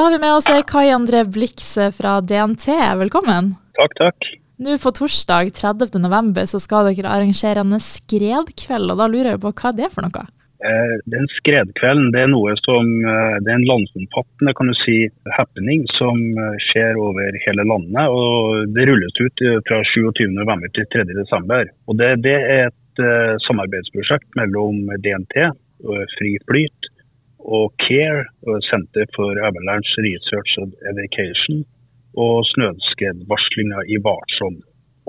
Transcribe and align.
Da 0.00 0.04
har 0.04 0.12
vi 0.12 0.18
med 0.18 0.32
oss 0.32 0.46
Kai 0.66 0.88
André 0.88 1.18
Blix 1.28 1.74
fra 1.92 2.12
DNT. 2.24 2.66
Velkommen. 2.96 3.50
Takk, 3.76 3.92
takk. 3.98 4.28
Nå 4.64 4.78
på 4.80 4.92
torsdag 4.96 5.50
30. 5.58 5.98
november 6.00 6.48
så 6.48 6.56
skal 6.56 6.88
dere 6.88 7.10
arrangere 7.12 7.60
en 7.60 7.76
skredkveld, 7.84 8.94
og 8.94 8.96
da 8.96 9.08
lurer 9.12 9.34
jeg 9.34 9.42
på 9.42 9.52
hva 9.58 9.74
det 9.76 9.84
er 9.90 9.92
for 9.92 10.08
noe? 10.08 10.24
Eh, 10.64 10.94
den 11.04 11.28
skredkvelden 11.34 12.08
det 12.16 12.22
er 12.24 12.32
noe 12.32 12.56
som, 12.62 12.88
eh, 13.12 13.36
det 13.44 13.52
er 13.52 13.58
en 13.58 13.68
landsomfattende 13.68 14.56
kan 14.56 14.72
du 14.72 14.78
si, 14.80 14.96
happening 15.36 15.84
som 15.98 16.16
eh, 16.16 16.56
skjer 16.70 16.96
over 16.96 17.36
hele 17.44 17.68
landet. 17.68 18.00
og 18.08 18.72
Det 18.72 18.88
rulles 18.88 19.20
ut 19.20 19.46
fra 19.68 19.84
27.11. 19.92 20.68
til 20.80 20.88
3.12. 20.96 21.74
Det, 22.00 22.14
det 22.24 22.38
er 22.40 22.70
et 22.70 23.04
samarbeidsprosjekt 23.44 24.32
mellom 24.40 24.88
DNT, 25.04 25.52
Fri 26.16 26.38
Flyt, 26.48 26.79
og 27.50 27.74
CARE, 27.82 28.24
Senter 28.70 29.06
for 29.16 29.38
Avalanche 29.48 30.02
Research 30.06 30.56
and 30.62 30.74
Education, 30.92 31.64
og 32.18 32.42
snøskredvarslinga 32.54 33.86
i 33.94 34.00
Varsom. 34.06 34.58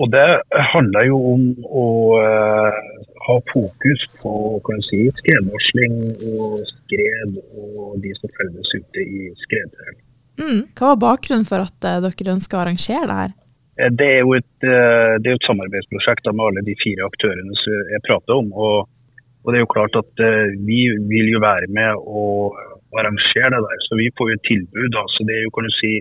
Og 0.00 0.10
Det 0.14 0.28
handler 0.72 1.08
jo 1.10 1.16
om 1.34 1.42
å 1.66 1.86
uh, 2.16 2.76
ha 3.26 3.36
fokus 3.52 4.04
på 4.22 4.32
si, 4.88 5.00
skredvarsling 5.18 5.96
og 6.30 6.60
skred 6.70 7.36
og 7.40 7.98
de 8.04 8.14
som 8.20 8.32
ferdes 8.38 8.70
ute 8.76 9.04
i 9.04 9.28
skredterreng. 9.44 9.98
Mm. 10.40 10.62
Hva 10.78 10.94
var 10.94 11.02
bakgrunnen 11.04 11.48
for 11.48 11.66
at 11.66 11.76
uh, 11.84 11.98
dere 12.06 12.36
ønsker 12.36 12.56
å 12.56 12.62
arrangere 12.62 13.08
det 13.10 13.18
her? 13.18 13.34
Eh, 13.76 13.90
det 13.92 14.08
er 14.14 14.22
jo 14.22 14.32
et, 14.38 14.54
uh, 14.64 15.18
det 15.20 15.34
er 15.34 15.36
et 15.36 15.48
samarbeidsprosjekt 15.50 16.32
med 16.32 16.46
alle 16.46 16.64
de 16.70 16.78
fire 16.80 17.10
aktørene 17.10 17.60
som 17.60 17.92
jeg 17.92 18.06
prater 18.08 18.40
om. 18.40 18.48
Og, 18.54 18.88
og, 19.42 19.50
det 19.50 19.58
er 19.58 19.64
jo 19.64 19.74
klart 19.74 19.96
at 19.96 20.22
vi 20.68 20.80
vil 21.10 21.30
jo 21.34 21.40
være 21.42 21.68
med 21.72 22.02
og 22.04 22.56
arrangere 22.98 23.50
det 23.54 23.60
der. 23.66 23.84
Så 23.86 23.98
vi 24.00 24.08
får 24.16 24.30
jo 24.30 24.38
et 24.38 24.48
tilbud. 24.50 24.88
Da. 24.96 25.04
Så 25.14 25.26
det 25.26 25.36
er 25.36 25.44
jo 25.46 25.54
kan 25.56 25.68
du 25.68 25.74
si 25.78 25.92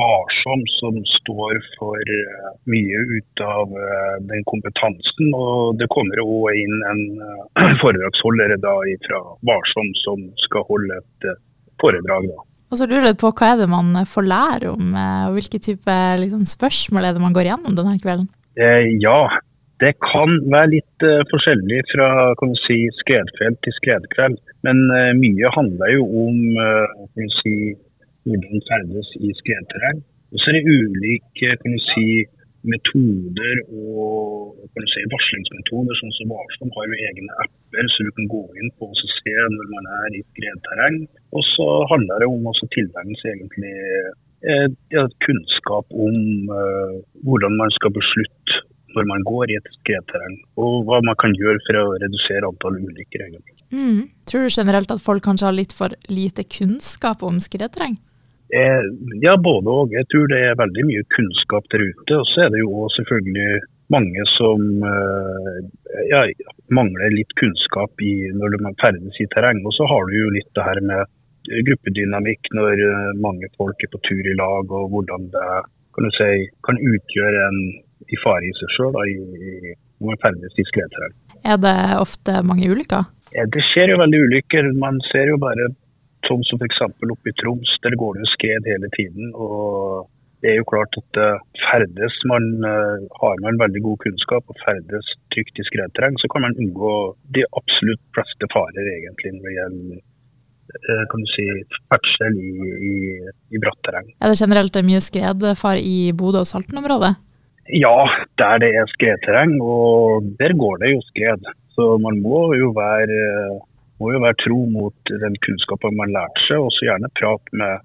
Varsom 0.00 0.62
som 0.80 0.94
står 1.20 1.58
for 1.76 2.00
eh, 2.00 2.44
mye 2.72 3.00
ut 3.16 3.42
av 3.44 3.68
eh, 3.76 4.14
den 4.30 4.40
kompetansen. 4.48 5.28
Og 5.36 5.76
det 5.76 5.90
kommer 5.92 6.22
òg 6.24 6.56
inn 6.56 6.78
en 6.88 7.02
eh, 7.20 7.74
foredragsholder 7.82 8.56
da 8.64 8.74
fra 9.04 9.20
Varsom 9.44 9.92
som 10.00 10.24
skal 10.46 10.64
holde 10.70 11.02
et 11.02 11.28
foredrag. 11.82 12.30
da. 12.32 12.46
Og 12.72 12.80
så 12.80 12.88
lurer 12.88 13.10
jeg 13.10 13.20
på 13.20 13.28
Hva 13.36 13.52
er 13.52 13.60
det 13.60 13.68
man 13.70 13.92
får 14.08 14.24
lære 14.26 14.72
om, 14.72 14.94
og 14.96 15.34
hvilke 15.36 15.60
type 15.62 15.98
liksom, 16.18 16.46
spørsmål 16.48 17.04
er 17.04 17.14
det 17.14 17.22
man 17.22 17.36
går 17.36 17.50
gjennom 17.52 17.76
denne 17.76 18.00
kvelden? 18.00 18.30
Eh, 18.56 18.88
ja, 19.04 19.28
det 19.82 19.94
kan 19.98 20.36
være 20.52 20.70
litt 20.76 21.04
uh, 21.06 21.22
forskjellig 21.32 21.80
fra 21.90 22.08
si, 22.62 22.78
skredkveld 23.00 23.58
til 23.66 23.74
skredkveld. 23.80 24.38
Men 24.66 24.84
uh, 24.92 25.10
mye 25.18 25.50
handler 25.56 25.96
jo 25.96 26.06
om 26.26 26.38
uh, 26.60 27.26
si, 27.40 27.74
hvordan 28.28 28.62
ferdes 28.68 29.10
i 29.18 29.32
skredterreng. 29.40 30.04
Og 30.32 30.40
så 30.40 30.50
er 30.50 30.58
det 30.58 30.70
ulike 30.70 31.58
si, 31.90 32.06
metoder 32.64 33.58
og 33.76 34.54
varslingsmetoder. 35.12 35.98
sånn 35.98 36.14
som 36.16 36.30
Varsom 36.32 36.70
har 36.76 36.86
jo 36.88 37.00
egne 37.10 37.34
apper 37.44 37.90
så 37.92 38.06
du 38.06 38.12
kan 38.16 38.30
gå 38.30 38.44
inn 38.56 38.70
på 38.78 38.88
og 38.88 39.02
se 39.02 39.34
når 39.56 39.66
man 39.74 39.90
er 39.98 40.16
i 40.16 40.22
skredterreng. 40.30 41.02
Og 41.36 41.44
så 41.50 41.66
handler 41.90 42.22
det 42.22 42.30
om 42.30 42.46
å 42.46 42.54
tilegne 42.70 43.18
seg 43.20 43.34
egentlig 43.34 43.74
kunnskap 45.24 45.86
om 46.06 46.16
hvordan 47.24 47.54
man 47.56 47.70
skal 47.76 47.94
beslutte 47.96 48.43
når 48.96 49.08
man 49.10 49.26
går 49.26 49.52
i 49.52 49.58
et 49.58 49.68
skredterreng, 49.78 50.38
og 50.60 50.88
hva 50.88 51.00
man 51.06 51.18
kan 51.20 51.34
gjøre 51.38 51.60
for 51.66 51.80
å 51.80 51.84
redusere 52.02 52.48
antall 52.48 52.80
ulykker. 52.80 53.28
Mm. 53.74 54.08
Tror 54.30 54.46
du 54.46 54.56
generelt 54.56 54.92
at 54.94 55.02
folk 55.02 55.24
kanskje 55.26 55.48
har 55.48 55.56
litt 55.56 55.74
for 55.76 55.94
lite 56.10 56.46
kunnskap 56.56 57.24
om 57.26 57.40
skredterreng? 57.42 57.98
Eh, 58.54 58.84
ja, 59.24 59.36
både 59.40 59.72
og. 59.72 59.94
Jeg 59.96 60.06
tror 60.12 60.28
det 60.30 60.40
er 60.46 60.58
veldig 60.60 60.84
mye 60.90 61.04
kunnskap 61.16 61.66
der 61.72 61.86
ute. 61.88 62.18
Og 62.20 62.26
så 62.30 62.44
er 62.44 62.52
det 62.54 62.60
jo 62.62 62.86
selvfølgelig 62.96 63.62
mange 63.92 64.26
som 64.34 64.84
eh, 64.90 65.58
ja, 66.10 66.22
mangler 66.72 67.16
litt 67.16 67.34
kunnskap 67.40 68.04
i, 68.04 68.14
når 68.36 68.58
man 68.62 68.78
ferdes 68.82 69.18
i 69.20 69.28
terreng. 69.34 69.64
Og 69.66 69.74
så 69.76 69.88
har 69.90 70.06
du 70.08 70.16
jo 70.18 70.32
litt 70.36 70.50
det 70.54 70.66
her 70.68 70.80
med 70.86 71.10
gruppedynamikk 71.68 72.52
når 72.56 72.84
eh, 72.88 73.10
mange 73.20 73.50
folk 73.58 73.82
er 73.82 73.92
på 73.92 74.02
tur 74.06 74.22
i 74.22 74.36
lag, 74.38 74.70
og 74.70 74.92
hvordan 74.92 75.28
det 75.34 75.48
kan, 75.96 76.10
si, 76.16 76.46
kan 76.66 76.80
utgjøre 76.80 77.48
en 77.48 77.60
i 78.08 78.20
fare 78.22 78.48
i 78.48 78.54
seg 78.58 78.74
sjøl 78.76 78.94
når 78.94 80.10
man 80.10 80.20
ferdes 80.22 80.58
i 80.60 80.66
skredterreng. 80.68 81.14
Er 81.44 81.60
det 81.60 81.76
ofte 82.00 82.40
mange 82.46 82.68
ulykker? 82.72 83.06
Det 83.34 83.62
skjer 83.70 83.94
jo 83.94 84.00
veldig 84.02 84.20
ulykker. 84.28 84.70
Man 84.80 85.00
ser 85.12 85.32
jo 85.32 85.40
bare 85.42 85.72
Sånn 86.24 86.40
som 86.48 86.56
f.eks. 86.56 86.78
oppe 86.88 87.28
i 87.28 87.34
Troms, 87.36 87.68
der 87.84 87.98
går 88.00 88.14
det 88.16 88.22
jo 88.24 88.28
skred 88.32 88.68
hele 88.70 88.88
tiden. 88.96 89.26
og 89.36 90.06
det 90.44 90.52
er 90.52 90.58
jo 90.60 90.68
klart 90.68 90.96
at 91.00 91.18
uh, 91.24 91.40
ferdes 91.70 92.16
man, 92.28 92.44
uh, 92.68 93.00
Har 93.20 93.36
man 93.44 93.60
veldig 93.60 93.80
god 93.86 94.00
kunnskap 94.04 94.50
og 94.52 94.58
ferdes 94.60 95.06
trygt 95.32 95.60
i 95.60 95.64
skredterreng, 95.68 96.18
så 96.20 96.28
kan 96.32 96.44
man 96.44 96.56
unngå 96.60 96.94
de 97.36 97.46
absolutt 97.60 98.02
fleste 98.16 98.48
farer 98.52 98.90
egentlig 98.96 99.32
når 99.36 99.46
det 99.46 99.54
gjelder 99.58 100.00
uh, 100.00 101.04
kan 101.12 101.24
du 101.24 101.30
si, 101.32 101.46
ferdsel 101.92 102.40
i, 102.40 102.52
i, 102.90 102.94
i 103.56 103.62
bratt 103.62 103.80
terreng. 103.88 104.10
Er 104.20 104.32
det 104.32 104.40
generelt 104.42 104.80
mye 104.90 105.04
skredfare 105.08 105.80
i 105.80 105.96
Bodø 106.12 106.44
og 106.44 106.50
Salten-området? 106.50 107.14
Ja, 107.72 108.08
der 108.38 108.58
det 108.60 108.72
er 108.76 108.90
skredterreng, 108.92 109.56
og 109.62 110.26
der 110.40 110.52
går 110.58 110.82
det 110.82 110.92
jo 110.92 111.04
skred. 111.10 111.46
Så 111.74 111.96
man 111.98 112.20
må 112.22 112.52
jo 112.54 112.70
være 112.76 113.60
må 114.02 114.10
jo 114.12 114.20
være 114.24 114.40
tro 114.42 114.58
mot 114.70 115.12
den 115.22 115.36
kunnskapen 115.46 115.96
man 115.96 116.12
lærte 116.14 116.42
seg, 116.48 116.60
og 116.60 116.72
så 116.74 116.88
gjerne 116.90 117.12
prate 117.18 117.60
med 117.60 117.84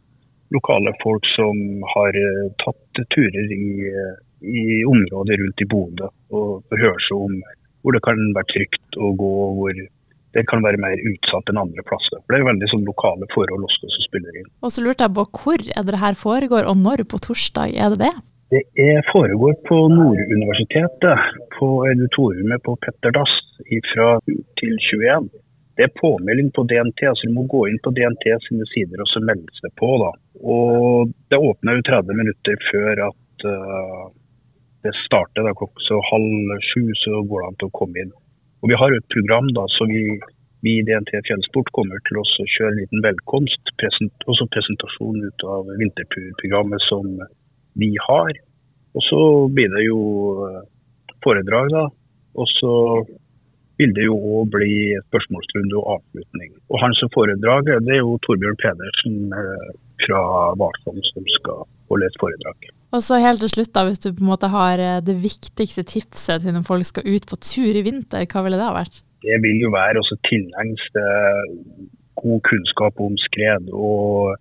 lokale 0.55 0.93
folk 1.03 1.25
som 1.35 1.85
har 1.93 2.17
eh, 2.17 2.49
tatt 2.63 3.03
turer 3.13 3.53
i, 3.53 3.85
eh, 3.85 4.15
i 4.41 4.63
området 4.89 5.37
rundt 5.41 5.63
i 5.63 5.69
Bodø, 5.69 6.09
og 6.33 6.73
høre 6.73 6.97
seg 7.05 7.25
om 7.29 7.37
hvor 7.79 7.95
det 7.95 8.03
kan 8.03 8.19
være 8.35 8.51
trygt 8.51 8.97
å 8.99 9.13
gå, 9.15 9.33
hvor 9.59 9.77
det 10.35 10.43
kan 10.49 10.63
være 10.65 10.81
mer 10.81 10.99
utsatt 11.09 11.49
enn 11.49 11.61
andre 11.61 11.85
plasser. 11.87 12.19
For 12.25 12.33
Det 12.33 12.41
er 12.41 12.49
veldig 12.49 12.69
sånn 12.73 12.87
lokale 12.87 13.29
forhold 13.33 13.69
også 13.69 13.89
som 13.93 14.05
spiller 14.05 14.41
inn. 14.41 14.49
Og 14.65 14.73
så 14.73 14.83
lurte 14.85 15.05
jeg 15.05 15.15
på 15.15 15.25
Hvor 15.39 15.63
er 15.63 15.85
det 15.87 16.01
her 16.01 16.17
foregår, 16.19 16.67
og 16.69 16.81
når 16.81 17.05
på 17.09 17.21
torsdag 17.29 17.77
er 17.77 17.95
det 17.95 18.09
det? 18.09 18.15
Det 18.49 18.63
er, 18.81 19.03
foregår 19.13 19.53
på 19.69 19.75
Norduniversitetet, 19.93 21.19
på 21.59 21.67
auditoriumet 21.89 22.63
på 22.65 22.73
Petter 22.81 23.13
Dass 23.13 23.33
fra 23.91 24.07
til 24.61 24.73
21. 24.85 25.27
Det 25.77 25.85
er 25.85 25.99
påmelding 26.01 26.49
på 26.55 26.63
DNT, 26.71 27.03
så 27.13 27.29
du 27.29 27.35
må 27.35 27.43
gå 27.51 27.61
inn 27.69 27.77
på 27.85 27.93
DNT 27.93 28.25
sine 28.47 28.65
sider 28.71 29.03
og 29.03 29.11
så 29.11 29.21
melde 29.21 29.53
seg 29.61 29.75
på. 29.77 29.91
da. 30.01 30.09
Og 30.55 31.13
Det 31.29 31.37
åpner 31.37 31.77
jo 31.77 31.85
30 31.91 32.17
minutter 32.21 32.57
før 32.71 33.03
at 33.11 33.45
uh, 33.45 34.09
det 34.81 34.97
starter. 35.05 35.45
da, 35.45 35.53
Så 35.85 36.01
halv 36.09 36.57
sju 36.71 36.83
så 37.05 37.21
går 37.29 37.45
det 37.45 37.47
an 37.51 37.59
til 37.61 37.69
å 37.69 37.77
komme 37.79 38.01
inn. 38.01 38.13
Og 38.65 38.73
Vi 38.73 38.79
har 38.81 38.97
et 38.97 39.09
program, 39.13 39.53
da, 39.53 39.69
så 39.77 39.85
vi, 39.93 40.01
vi 40.65 40.79
i 40.79 40.85
DNT 40.89 41.21
Fjellsport 41.29 41.69
kommer 41.77 42.01
til 42.09 42.17
å 42.17 42.25
kjøre 42.25 42.73
en 42.73 42.81
liten 42.81 43.05
velkomst. 43.05 43.75
Present, 43.77 44.25
også 44.25 44.49
presentasjon 44.57 45.21
ut 45.21 45.45
av 45.45 45.69
vinterprogrammet 45.77 46.89
som 46.89 47.21
vi 47.81 47.93
har. 48.07 48.35
Og 48.97 49.05
så 49.05 49.21
blir 49.53 49.71
det 49.73 49.85
jo 49.87 49.99
eh, 50.47 50.61
foredrag, 51.23 51.71
da. 51.73 51.85
Og 52.39 52.47
så 52.57 52.73
vil 53.79 53.93
det 53.95 54.07
jo 54.09 54.15
òg 54.17 54.49
bli 54.55 54.73
spørsmålsrunde 55.07 55.77
og 55.79 55.93
avslutning. 55.95 56.51
Og 56.67 56.81
Han 56.83 56.95
som 56.99 57.11
foredrag, 57.15 57.69
det 57.85 57.95
er 57.95 58.01
jo 58.01 58.17
Torbjørn 58.25 58.59
Pedersen 58.59 59.31
eh, 59.35 59.69
fra 60.05 60.23
Varsom 60.59 60.99
som 61.11 61.29
skal 61.37 61.63
holde 61.91 62.09
et 62.09 62.19
foredrag. 62.21 62.71
Og 62.95 63.05
så 63.05 63.19
helt 63.21 63.43
til 63.43 63.51
slutt, 63.53 63.71
da, 63.75 63.85
Hvis 63.85 64.01
du 64.01 64.09
på 64.11 64.23
en 64.25 64.31
måte 64.33 64.49
har 64.51 64.81
eh, 64.81 64.99
det 65.05 65.15
viktigste 65.21 65.85
tipset 65.87 66.43
til 66.43 66.55
når 66.55 66.67
folk 66.67 66.87
skal 66.89 67.07
ut 67.07 67.29
på 67.29 67.39
tur 67.51 67.71
i 67.71 67.85
vinter, 67.85 68.27
hva 68.27 68.43
ville 68.43 68.59
det 68.59 68.67
ha 68.67 68.75
vært? 68.75 69.01
Det 69.23 69.39
vil 69.43 69.63
jo 69.63 69.71
være 69.71 69.99
å 69.99 70.19
tilegne 70.27 70.79
seg 70.89 71.57
god 72.19 72.39
kunnskap 72.47 72.99
om 73.03 73.15
skred. 73.29 73.71
og 73.71 74.35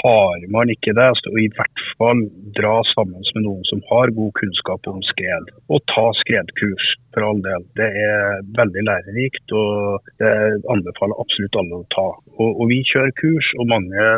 har 0.00 0.46
man 0.48 0.70
ikke 0.72 0.94
det, 0.96 1.08
så 1.20 1.32
i 1.36 1.50
hvert 1.52 1.81
fall 1.98 2.24
dra 2.56 2.74
sammen 2.92 3.24
med 3.34 3.46
noen 3.46 3.62
som 3.68 3.82
har 3.90 4.12
god 4.16 4.32
kunnskap 4.40 4.88
om 4.90 5.00
skred, 5.10 5.52
og 5.72 5.82
ta 5.92 6.06
skredkurs 6.22 6.88
for 7.12 7.26
all 7.28 7.40
del. 7.44 7.64
Det 7.78 7.88
er 7.88 8.42
veldig 8.56 8.84
lærerikt, 8.88 9.54
og 9.56 10.08
det 10.22 10.32
anbefaler 10.72 11.20
absolutt 11.22 11.58
alle 11.60 11.80
å 11.82 11.88
ta. 11.94 12.08
Og, 12.38 12.50
og 12.50 12.64
vi 12.72 12.80
kjører 12.88 13.14
kurs, 13.20 13.52
og 13.60 13.68
mange 13.72 14.08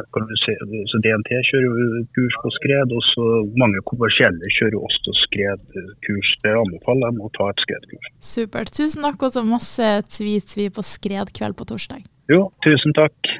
se, 0.44 0.56
så 0.92 1.02
DNT 1.04 1.32
kjører 1.50 2.06
kurs 2.16 2.38
på 2.44 2.54
skred, 2.58 2.94
og 2.94 3.04
så 3.10 3.28
mange 3.60 3.82
kommersielle 3.90 4.54
kjører 4.58 4.78
også 4.80 5.16
skredkurs. 5.24 6.34
Det 6.44 6.56
anbefaler 6.62 7.10
dem 7.10 7.22
å 7.26 7.32
ta 7.36 7.50
et 7.50 7.66
skredkurs. 7.66 8.10
Supert. 8.34 8.74
Tusen 8.74 9.06
takk, 9.06 9.20
og 9.22 9.34
så 9.34 9.44
masse 9.46 9.94
tvi-tvi 10.16 10.70
på 10.74 10.86
skredkveld 10.94 11.58
på 11.58 11.70
torsdag. 11.74 12.04
Jo, 12.32 12.46
tusen 12.64 12.94
takk. 12.96 13.34